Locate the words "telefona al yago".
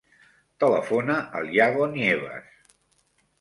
0.63-1.87